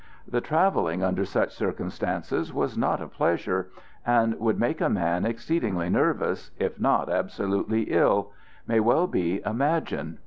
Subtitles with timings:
[0.27, 3.69] That travelling under such circumstances was not a pleasure,
[4.03, 8.31] and would make a man exceedingly nervous, if not absolutely ill,
[8.65, 10.17] may well be imagined.